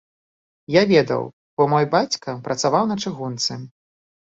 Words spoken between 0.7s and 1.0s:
Я